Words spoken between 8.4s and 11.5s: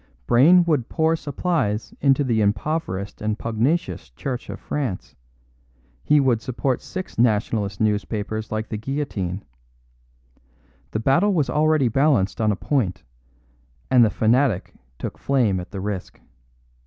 like The Guillotine. The battle